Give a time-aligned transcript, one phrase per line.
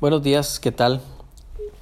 [0.00, 1.00] Buenos días, ¿qué tal?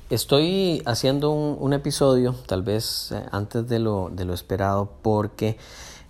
[0.08, 5.58] Estoy haciendo un, episodio, tal vez eh, antes de lo, de lo esperado, porque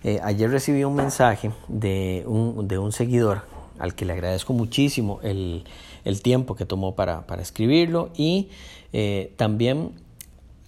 [0.05, 3.41] eh, ayer recibí un mensaje de un, de un, seguidor
[3.77, 5.65] al que le agradezco muchísimo el,
[6.05, 8.51] el tiempo que tomó para, para escribirlo y
[8.93, 9.91] eh, también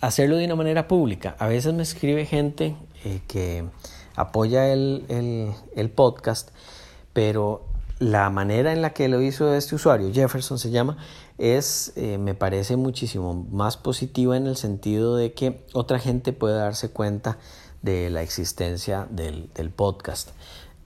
[0.02, 1.38] hacerlo de una manera pública.
[1.40, 2.76] A veces me escribe gente
[3.30, 3.64] que
[4.18, 6.50] apoya el, el podcast,
[7.14, 7.69] pero
[8.00, 10.98] la manera en la que lo hizo este usuario, Jefferson se llama,
[11.38, 16.56] es, eh, me parece muchísimo más positiva en el sentido de que otra gente puede
[16.56, 17.38] darse cuenta
[17.82, 20.30] de la existencia del, del podcast.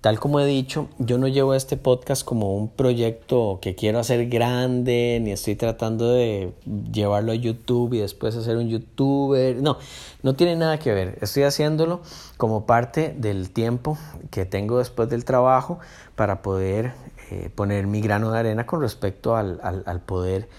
[0.04, 4.28] Tal como he dicho, yo no llevo este podcast como un proyecto que quiero hacer
[4.28, 6.52] grande, ni estoy tratando de
[6.92, 9.56] llevarlo a YouTube y después hacer un youtuber.
[9.62, 9.78] No,
[10.22, 11.18] no tiene nada que ver.
[11.22, 12.02] Estoy haciéndolo
[12.36, 13.98] como parte del tiempo
[14.30, 15.80] que tengo después del trabajo
[16.18, 16.92] para poder
[17.32, 20.50] eh, poner mi grano de arena con respecto al, al, poder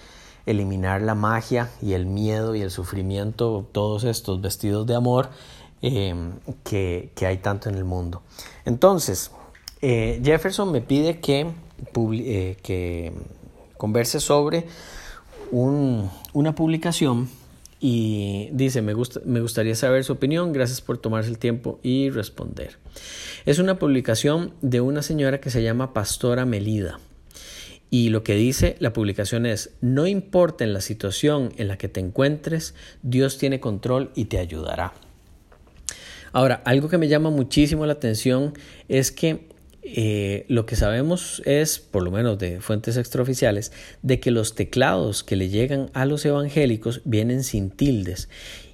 [0.47, 5.29] eliminar la magia y el miedo y el sufrimiento, todos estos vestidos de amor
[5.87, 6.31] Em,
[6.63, 8.23] que, hay tanto en el mundo.
[8.65, 9.29] Entonces,
[9.83, 11.45] eh, Jefferson me pide que,
[12.67, 13.13] eh,
[13.77, 14.65] converse sobre
[15.51, 17.29] una publicación
[17.79, 22.79] y dice, me, me gustaría saber su opinión, gracias por tomarse el tiempo y responder.
[23.45, 26.99] Es una publicación de una señora que se llama Pastora Melida.
[27.91, 31.89] Y lo que dice la publicación es, no importa en la situación en la que
[31.89, 34.93] te encuentres, Dios tiene control y te ayudará.
[36.35, 38.55] Ahora, algo que me llama muchísimo la atención
[38.89, 39.47] es que
[39.83, 45.23] eh, lo que sabemos es, por lo menos de fuentes extraoficiales, de que los teclados
[45.23, 48.27] que le llegan a los evangélicos vienen sin tildes.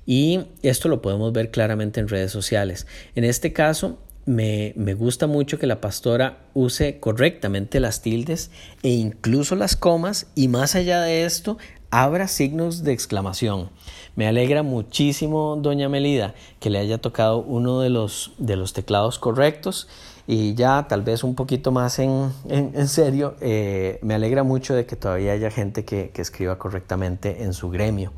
[0.08, 2.88] Y esto lo podemos ver claramente en redes sociales.
[3.14, 8.50] En este caso, me, me, gusta mucho que la pastora use correctamente las tildes
[8.82, 11.60] e incluso las comas y más allá de esto
[11.92, 13.70] abra signos de exclamación.
[14.16, 19.20] Me alegra muchísimo, doña Melida, que le haya tocado uno de los, de los teclados
[19.20, 19.88] correctos
[20.28, 24.86] y ya tal vez un poquito más en, en, serio, eh, me alegra mucho de
[24.86, 28.14] que todavía haya gente que, que escriba correctamente en su gremio.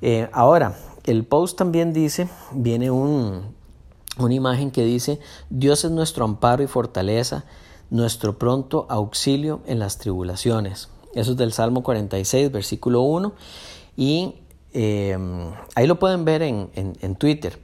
[0.00, 3.54] Eh, ahora, el post también dice, viene un,
[4.18, 5.18] una imagen que dice,
[5.50, 7.44] Dios es nuestro amparo y fortaleza,
[7.90, 10.88] nuestro pronto auxilio en las tribulaciones.
[11.14, 13.32] Eso es del Salmo 46, versículo 1.
[13.96, 14.34] Y
[14.72, 15.16] eh,
[15.74, 17.58] ahí lo pueden ver en, en, Twitter.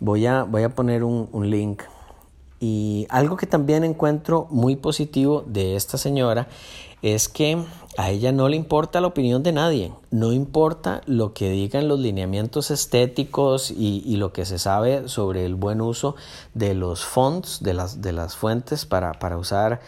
[0.00, 1.82] Voy a, voy a poner un, un, link.
[2.60, 6.48] Y algo que también encuentro muy positivo de esta señora
[7.04, 7.62] es que
[7.98, 12.00] a ella no le importa la opinión de nadie, no importa lo que digan los
[12.00, 16.16] lineamientos estéticos y, lo que se sabe sobre el buen uso
[16.54, 19.82] de los fonts, de las, de las fuentes para, para usar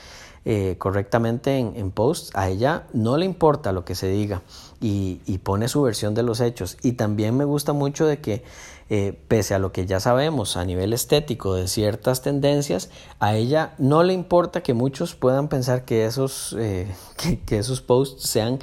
[0.45, 4.43] eh, correctamente en, en posts, a ella no le importa lo que se diga
[4.81, 6.77] y, pone su versión de los hechos.
[6.83, 8.45] Y también me gusta mucho de que,
[8.89, 13.75] eh, pese a lo que ya sabemos a nivel estético de ciertas tendencias, a ella
[13.79, 16.87] no le importa que muchos puedan pensar que esos, eh,
[17.47, 18.59] que, esos posts sean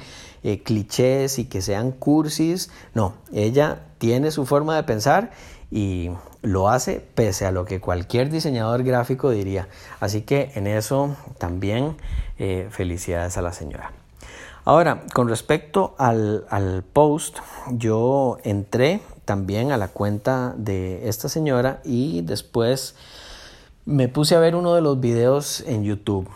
[0.64, 2.70] clichés y que sean cursis.
[2.92, 5.30] No, ella tiene su forma de pensar
[5.70, 6.10] y
[6.42, 9.68] lo hace pese a lo que cualquier diseñador gráfico diría.
[9.98, 11.96] Así que en eso también
[12.38, 13.92] eh, felicidades a la señora.
[14.66, 17.38] Ahora, con respecto al, al, post,
[17.70, 22.94] yo entré también a la cuenta de esta señora y después
[23.84, 26.28] me puse a ver uno de los videos en YouTube.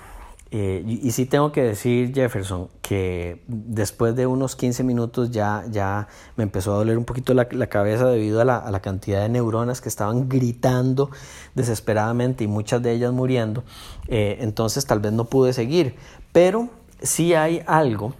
[0.50, 6.08] Eh, y, sí tengo que decir, Jefferson, que después de unos 15 minutos ya, ya
[6.36, 9.90] me empezó a doler un poquito la, cabeza debido a la, cantidad de neuronas que
[9.90, 11.10] estaban gritando
[11.54, 13.62] desesperadamente y muchas de ellas muriendo.
[14.06, 15.96] Eh, entonces tal vez no pude seguir.
[16.32, 16.70] Pero
[17.02, 18.14] sí hay algo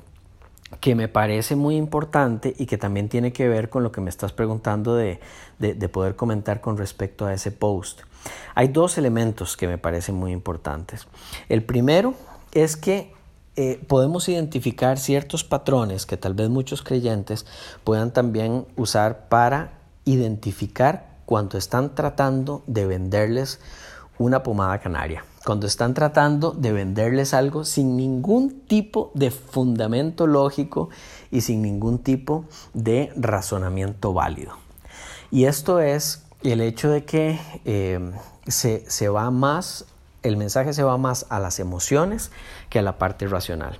[0.80, 4.10] que me parece muy importante y que también tiene que ver con lo que me
[4.10, 5.18] estás preguntando de,
[5.58, 8.02] de poder comentar con respecto a ese post.
[8.54, 11.06] Hay dos elementos que me parecen muy importantes.
[11.48, 12.14] El primero
[12.52, 13.12] es que
[13.56, 17.44] eh, podemos identificar ciertos patrones que tal vez muchos creyentes
[17.82, 19.72] puedan también usar para
[20.04, 23.60] identificar cuando están tratando de venderles
[24.18, 30.88] una pomada canaria, cuando están tratando de venderles algo sin ningún tipo de fundamento lógico
[31.30, 32.44] y sin ningún tipo
[32.74, 34.52] de razonamiento válido.
[35.30, 38.12] Y esto es el hecho de que eh,
[38.46, 39.86] se, va más,
[40.22, 42.30] el mensaje se va más a las emociones
[42.70, 43.78] que a la parte racional.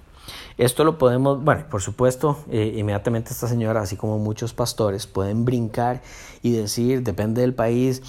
[0.59, 5.45] Esto lo podemos, bueno, por supuesto, eh, inmediatamente esta señora, así como muchos pastores, pueden
[5.45, 6.03] brincar
[6.43, 8.03] y decir, depende del país,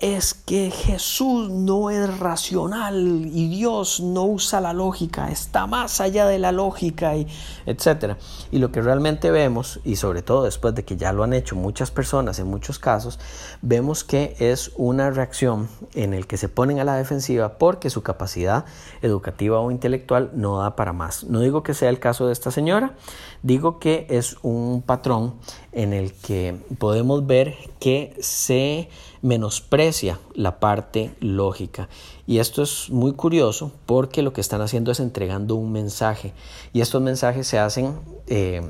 [0.00, 6.26] es que Jesús no es racional y Dios no usa la lógica, está más allá
[6.26, 7.26] de la lógica y
[7.66, 8.16] etcétera.
[8.50, 11.54] Y lo que realmente vemos y sobre todo después de que ya lo han hecho
[11.54, 13.18] muchas personas en muchos casos,
[13.60, 18.02] vemos que es una reacción en el que se ponen a la defensiva porque su
[18.02, 18.64] capacidad
[19.02, 21.24] educativa o intelectual no da para más.
[21.24, 22.94] No digo que sea el caso de esta señora,
[23.42, 25.34] digo que es un patrón
[25.72, 28.88] en el que podemos ver que se
[29.22, 31.88] menosprecia la parte lógica.
[32.26, 36.32] Y esto es muy curioso porque lo que están haciendo es entregando un mensaje.
[36.72, 37.98] Y estos mensajes se hacen...
[38.26, 38.62] Eh,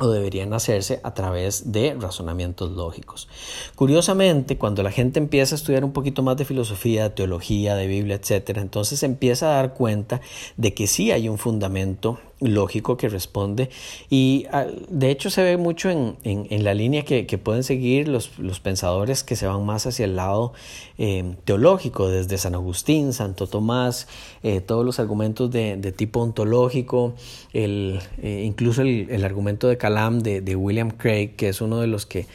[0.00, 3.28] o deberían hacerse a través de razonamientos lógicos.
[3.76, 7.86] Curiosamente, cuando la gente empieza a estudiar un poquito más de filosofía, de teología, de
[7.86, 10.20] Biblia, etc., entonces empieza a dar cuenta
[10.56, 13.70] de que sí hay un fundamento lógico que responde
[14.10, 16.16] y ah, de hecho se ve mucho en,
[16.64, 18.28] la línea que, pueden seguir los,
[18.60, 20.52] pensadores que se van más hacia el lado
[20.98, 24.08] eh, teológico, desde San Agustín, Santo Tomás,
[24.42, 27.14] eh, todos los argumentos de, tipo ontológico,
[27.52, 31.86] el, eh, incluso el, argumento de Calam de, de, William Craig, que es uno de
[31.86, 32.26] los que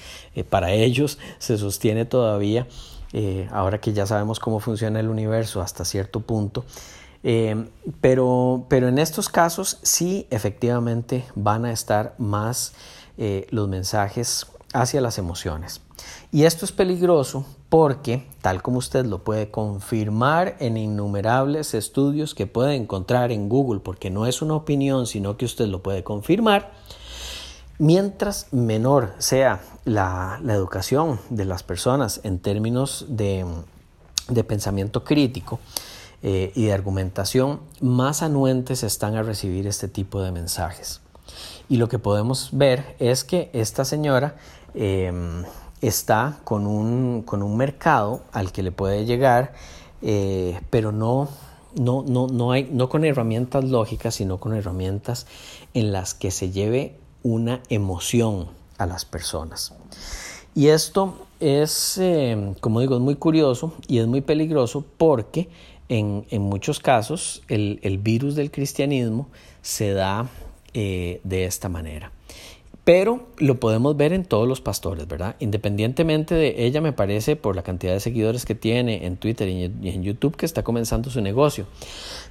[0.49, 2.67] para ellos se sostiene todavía,
[3.51, 6.63] ahora que ya sabemos cómo funciona el universo hasta cierto punto.
[7.24, 7.68] Eh,
[8.00, 12.74] pero, pero en estos casos sí efectivamente van a estar más
[13.18, 15.81] eh, los mensajes hacia las emociones.
[16.31, 22.48] Y esto es peligroso porque, tal como usted lo puede confirmar en innumerables estudios que
[22.48, 26.71] puede encontrar en Google, porque no es una opinión, sino que usted lo puede confirmar,
[27.77, 33.45] mientras menor sea la, educación de las personas en términos de
[34.48, 35.60] pensamiento crítico,
[36.21, 41.01] eh, y de argumentación, más anuentes están a recibir este tipo de mensajes.
[41.69, 44.36] Y lo que podemos ver es que esta señora
[44.74, 45.44] em,
[45.81, 49.54] está con un, con un, mercado al que le puede llegar,
[50.01, 51.30] eh, pero no,
[51.75, 55.27] no, no, no, hay, no con herramientas lógicas, sino con herramientas
[55.74, 59.74] en las que se lleve una emoción a las personas.
[60.56, 65.50] Y esto es, em, como digo, es muy curioso y es muy peligroso porque
[65.89, 69.27] en, muchos casos el, virus del cristianismo
[69.62, 70.27] se da
[70.74, 72.12] eh, de esta manera.
[72.86, 75.36] Pero lo podemos ver en todos los pastores, ¿verdad?
[75.38, 79.65] Independientemente de ella, me parece, por la cantidad de seguidores que tiene en Twitter y
[79.65, 81.68] en YouTube, que está comenzando su negocio.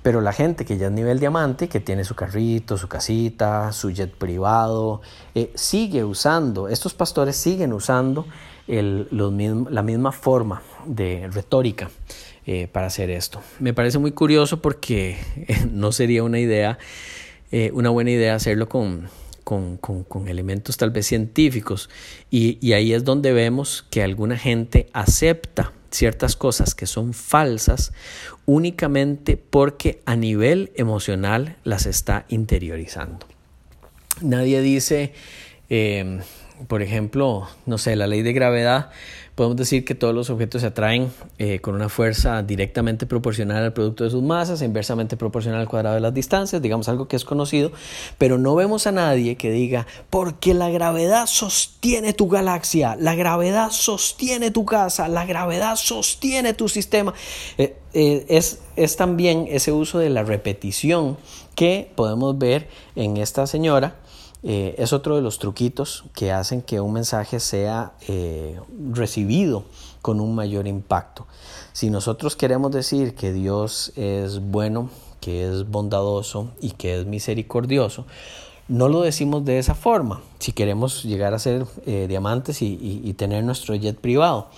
[0.03, 3.91] Pero la gente que ya es nivel diamante, que tiene su carrito, su casita, su
[3.91, 5.01] jet privado,
[5.37, 8.27] eh, sigue usando, estos pastores siguen usando
[8.67, 11.89] la misma forma de retórica
[12.51, 13.43] eh, para hacer esto.
[13.61, 15.19] Me parece muy curioso porque
[15.71, 16.79] no sería una idea,
[17.53, 19.11] eh, una buena idea hacerlo con,
[19.45, 21.91] con, elementos tal vez científicos.
[22.31, 27.93] Y, ahí es donde vemos que alguna gente acepta ciertas cosas que son falsas
[28.47, 33.27] únicamente porque a nivel emocional las está interiorizando.
[34.23, 35.13] Nadie dice,
[35.69, 36.21] eh,
[36.67, 38.91] por ejemplo, no sé, la ley de gravedad
[39.39, 43.73] podemos decir que todos los objetos se atraen eh, con una fuerza directamente proporcional al
[43.73, 47.25] producto de sus masas, inversamente proporcional al cuadrado de las distancias, digamos algo que es
[47.25, 47.71] conocido,
[48.19, 53.71] pero no vemos a nadie que diga, porque la gravedad sostiene tu galaxia, la gravedad
[53.71, 57.15] sostiene tu casa, la gravedad sostiene tu sistema.
[57.59, 61.17] Eh, eh, es, es también ese uso de la repetición
[61.55, 62.67] que podemos ver
[62.97, 63.95] en esta señora
[64.43, 68.61] eh, es otro de los truquitos que hacen que un mensaje sea eh,
[68.93, 69.65] recibido
[70.01, 71.27] con un mayor impacto.
[71.73, 74.91] Si nosotros queremos decir que Dios es bueno,
[75.21, 78.05] que es bondadoso y que es misericordioso,
[78.69, 80.21] no lo decimos de esa forma.
[80.39, 84.49] Si queremos llegar a ser eh, diamantes y tener nuestro jet privado.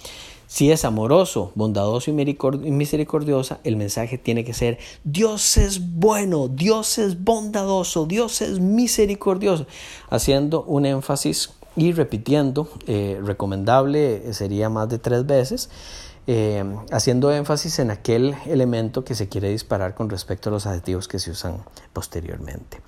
[0.51, 6.99] Si es amoroso, bondadoso y misericordiosa, el mensaje tiene que ser Dios es bueno, Dios
[6.99, 9.69] es bondadoso, Dios es misericordioso,
[10.09, 15.71] haciendo un énfasis y repitiendo, eh, recomendable sería más de tres veces,
[16.27, 21.07] eh, haciendo énfasis en aquel elemento que se quiere disparar con respecto a los adjetivos
[21.07, 21.59] que se usan
[21.93, 22.81] posteriormente.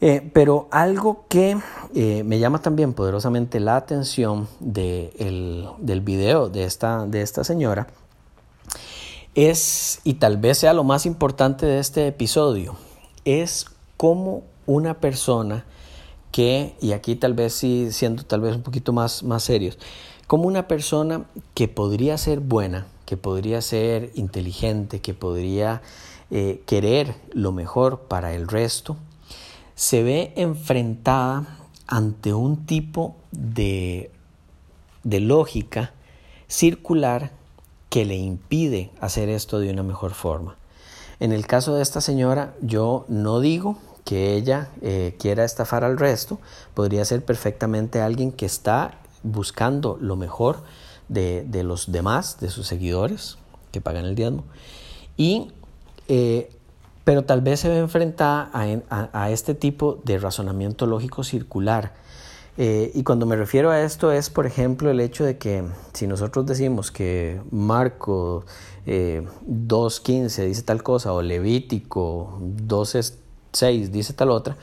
[0.00, 1.58] Eh, pero algo que
[1.94, 7.88] eh, me llama también poderosamente la atención del video de esta, de esta señora
[9.34, 12.76] es, y tal vez sea lo más importante de este episodio,
[13.24, 15.64] es cómo una persona
[16.30, 19.78] que, y aquí tal vez sí siendo tal vez un poquito más, más serios,
[20.26, 21.24] como una persona
[21.54, 25.82] que podría ser buena, que podría ser inteligente, que podría
[26.30, 28.96] eh, querer lo mejor para el resto,
[29.78, 31.46] se ve enfrentada
[31.86, 34.10] ante un tipo de,
[35.04, 35.92] de lógica
[36.48, 37.30] circular
[37.88, 40.56] que le impide hacer esto de una mejor forma.
[41.20, 45.96] En el caso de esta señora, yo no digo que ella eh, quiera estafar al
[45.96, 46.40] resto,
[46.74, 50.64] podría ser perfectamente alguien que está buscando lo mejor
[51.08, 53.38] de, los demás, de sus seguidores
[53.70, 54.42] que pagan el diezmo,
[55.16, 55.52] y,
[56.08, 56.50] eh,
[57.08, 61.94] pero tal vez se ve enfrentada a, este tipo de razonamiento lógico circular.
[62.58, 66.06] Eh, y cuando me refiero a esto es, por ejemplo, el hecho de que si
[66.06, 68.44] nosotros decimos que Marco
[68.86, 73.00] 2.15 dice tal cosa o Levítico 12
[73.52, 74.58] 6 dice tal otra,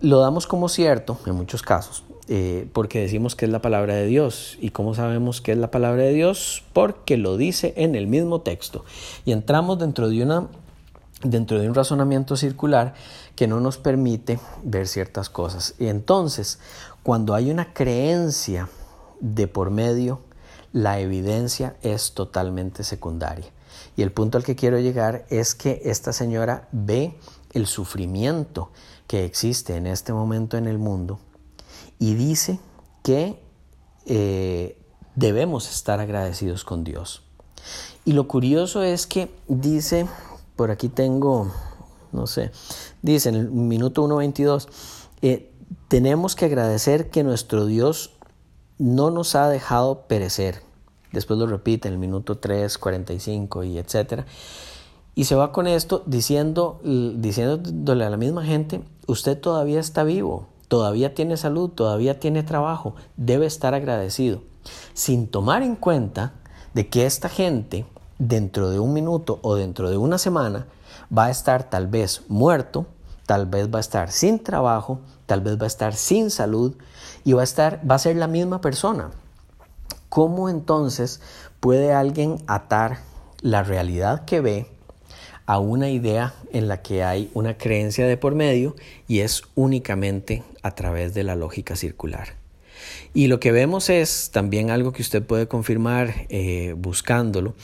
[0.00, 4.06] lo damos como cierto en muchos casos, eh, porque decimos que es la palabra de
[4.06, 4.58] Dios.
[4.60, 6.62] ¿Y cómo sabemos que es la palabra de Dios?
[6.72, 8.84] Porque lo dice en el mismo texto.
[9.24, 10.46] Y entramos dentro de una
[11.22, 12.94] dentro de un razonamiento circular
[13.34, 15.74] que no nos permite ver ciertas cosas.
[15.78, 16.58] Y entonces,
[17.02, 18.68] cuando hay una creencia
[19.20, 20.20] de por medio,
[20.72, 23.46] la evidencia es totalmente secundaria.
[23.96, 27.16] Y el punto al que quiero llegar es que esta señora ve
[27.52, 28.70] el sufrimiento
[29.06, 31.18] que existe en este momento en el mundo
[31.98, 32.60] y dice
[33.02, 33.42] que
[34.06, 34.78] eh,
[35.14, 37.22] debemos estar agradecidos con Dios.
[38.04, 40.06] Y lo curioso es que dice,
[40.58, 41.52] por aquí tengo,
[42.10, 42.50] no sé,
[43.00, 44.66] dice en el minuto 1.22,
[45.22, 45.52] eh,
[45.86, 48.10] tenemos que agradecer que nuestro Dios
[48.76, 50.62] no nos ha dejado perecer.
[51.12, 54.26] Después lo repite en el minuto 3, 45 y etcétera.
[55.14, 60.48] Y se va con esto diciendo, diciéndole a la misma gente, usted todavía está vivo,
[60.66, 64.42] todavía tiene salud, todavía tiene trabajo, debe estar agradecido.
[64.92, 66.32] Sin tomar en cuenta
[66.74, 67.86] de que esta gente
[68.18, 70.66] dentro de un minuto o dentro de una semana
[71.16, 72.86] va a estar tal vez muerto,
[73.26, 76.74] tal vez va a estar sin trabajo, tal vez va a estar sin salud
[77.24, 79.10] y va a estar va a ser la misma persona.
[80.08, 81.20] ¿Cómo entonces
[81.60, 82.98] puede alguien atar
[83.40, 84.66] la realidad que ve
[85.48, 90.42] a una idea en la que hay una creencia de por medio y es únicamente
[90.62, 92.34] a través de la lógica circular.
[93.14, 97.54] Y lo que vemos es también algo que usted puede confirmar eh, buscándolo,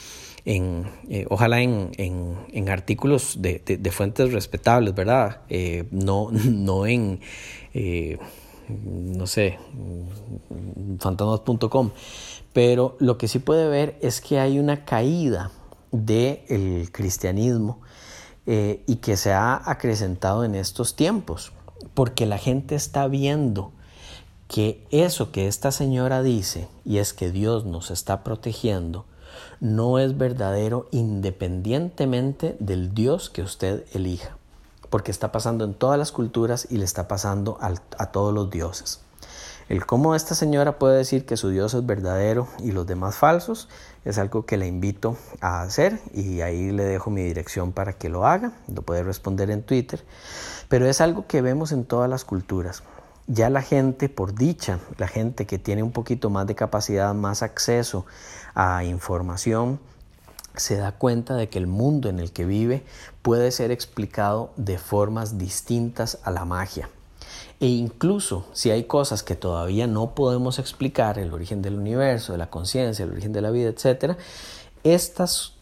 [0.44, 5.40] en, eh, ojalá en, en, artículos de, de, fuentes respetables, ¿verdad?
[5.48, 7.20] Eh, no, no en,
[8.68, 9.58] no sé,
[10.98, 11.90] fantasmas.com.
[12.52, 15.50] Pero lo que sí puede ver es que hay una caída
[15.90, 17.80] del cristianismo
[18.46, 21.52] eh, y que se ha acrecentado en estos tiempos,
[21.94, 23.72] porque la gente está viendo
[24.48, 29.06] que eso que esta señora dice, y es que Dios nos está protegiendo,
[29.60, 34.36] no es verdadero independientemente del Dios que usted elija,
[34.90, 39.00] porque está pasando en todas las culturas y le está pasando a todos los dioses.
[39.68, 43.70] El cómo esta señora puede decir que su Dios es verdadero y los demás falsos
[44.04, 48.10] es algo que le invito a hacer y ahí le dejo mi dirección para que
[48.10, 50.04] lo haga, lo puede responder en Twitter,
[50.68, 52.82] pero es algo que vemos en todas las culturas.
[53.26, 57.42] Ya la gente, por dicha, la gente que tiene un poquito más de capacidad, más
[57.42, 58.04] acceso
[58.54, 59.80] a información,
[60.56, 62.84] se da cuenta de que el mundo en el que vive
[63.22, 66.88] puede ser explicado de formas distintas a la magia.
[67.60, 72.38] E incluso si hay cosas que todavía no podemos explicar, el origen del universo, de
[72.38, 74.16] la conciencia, el origen de la vida, etc.,
[74.82, 75.54] estas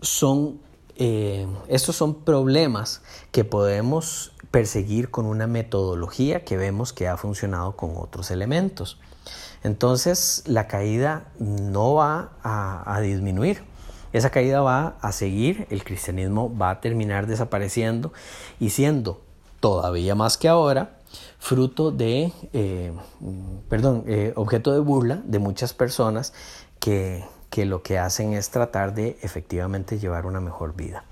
[0.00, 0.58] son,
[0.96, 7.76] eh, estos son problemas que podemos perseguir con una metodología que vemos que ha funcionado
[7.76, 8.98] con otros elementos.
[9.62, 13.62] Entonces la caída no va a, disminuir,
[14.12, 18.12] esa caída va a seguir, el cristianismo va a terminar desapareciendo
[18.58, 19.20] y siendo
[19.60, 20.98] todavía más que ahora
[21.38, 22.92] fruto de, eh,
[23.68, 26.32] perdón, eh, objeto de burla de muchas personas
[26.78, 31.04] que, que lo que hacen es tratar de efectivamente llevar una mejor vida.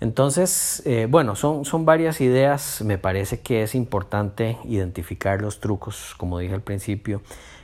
[0.00, 2.82] Entonces, eh, bueno, son, son varias ideas.
[2.82, 7.22] Me parece que es importante identificar los trucos, como dije al principio,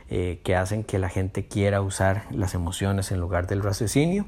[0.09, 4.25] que hacen que la gente quiera usar las emociones en lugar del raciocinio.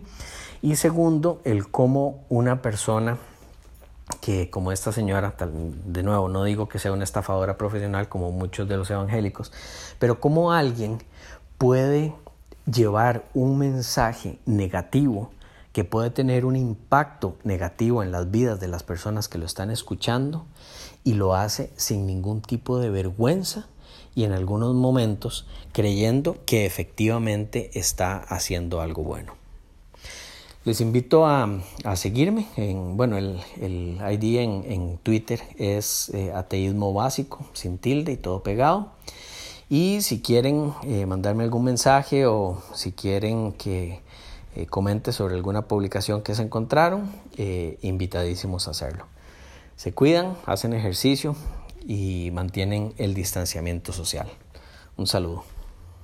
[0.61, 3.17] Y segundo, el cómo una persona
[4.21, 8.69] que como esta señora, de nuevo, no digo que sea una estafadora profesional como muchos
[8.69, 9.53] de los evangélicos,
[9.99, 10.99] pero como alguien
[11.59, 12.15] puede
[12.71, 15.31] llevar un mensaje negativo
[15.73, 19.71] que puede tener un impacto negativo en las vidas de las personas que lo están
[19.71, 20.45] escuchando
[21.05, 23.69] y lo hace sin ningún tipo de vergüenza
[24.15, 29.35] y en algunos momentos creyendo que efectivamente está haciendo algo bueno.
[30.65, 31.63] Les invito a,
[31.95, 32.49] seguirme.
[32.57, 38.91] En, bueno, el, ID en, Twitter es eh, ateísmo básico, sin tilde y todo pegado.
[39.71, 44.01] Y si quieren eh, mandarme algún mensaje o si quieren que
[44.57, 49.05] eh, comente sobre alguna publicación que se encontraron, eh, invitadísimos a hacerlo.
[49.77, 51.37] Se cuidan, hacen ejercicio
[51.87, 54.29] y mantienen el distanciamiento social.
[54.97, 55.58] Un saludo.